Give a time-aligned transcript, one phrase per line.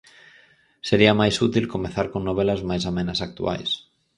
[0.87, 3.69] Sería máis útil comezar con novelas máis amenas e actuais.